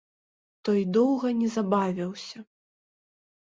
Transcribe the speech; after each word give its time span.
Той 0.69 0.79
доўга 0.95 1.27
не 1.41 1.49
забавіўся. 1.57 2.37